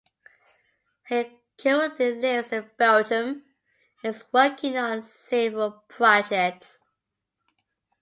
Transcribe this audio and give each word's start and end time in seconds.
He 1.07 1.31
currently 1.61 2.15
lives 2.15 2.51
in 2.51 2.67
Belgium 2.75 3.45
and 4.03 4.15
is 4.15 4.25
working 4.33 4.75
on 4.75 5.03
several 5.03 5.83
projects. 5.89 6.83